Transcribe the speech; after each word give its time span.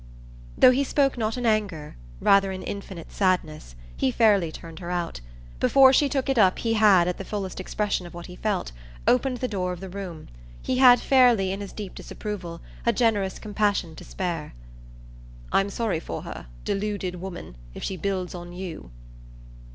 Though 0.57 0.71
he 0.71 0.83
spoke 0.83 1.15
not 1.15 1.37
in 1.37 1.45
anger 1.45 1.95
rather 2.19 2.51
in 2.51 2.63
infinite 2.63 3.11
sadness 3.11 3.75
he 3.95 4.09
fairly 4.09 4.51
turned 4.51 4.79
her 4.79 4.89
out. 4.89 5.21
Before 5.59 5.93
she 5.93 6.09
took 6.09 6.27
it 6.27 6.39
up 6.39 6.57
he 6.57 6.73
had, 6.73 7.07
as 7.07 7.17
the 7.17 7.23
fullest 7.23 7.59
expression 7.59 8.07
of 8.07 8.13
what 8.15 8.25
he 8.25 8.35
felt, 8.35 8.71
opened 9.07 9.37
the 9.37 9.47
door 9.47 9.71
of 9.73 9.79
the 9.79 9.89
room. 9.91 10.27
He 10.59 10.79
had 10.79 10.99
fairly, 10.99 11.51
in 11.51 11.61
his 11.61 11.71
deep 11.71 11.93
disapproval, 11.93 12.61
a 12.83 12.91
generous 12.91 13.37
compassion 13.37 13.95
to 13.95 14.03
spare. 14.03 14.55
"I'm 15.51 15.69
sorry 15.69 15.99
for 15.99 16.23
her, 16.23 16.47
deluded 16.65 17.21
woman, 17.21 17.55
if 17.75 17.83
she 17.83 17.95
builds 17.95 18.33
on 18.33 18.53
you." 18.53 18.89